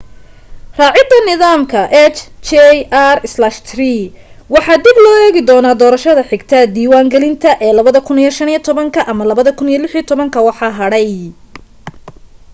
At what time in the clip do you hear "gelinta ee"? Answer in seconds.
7.15-7.73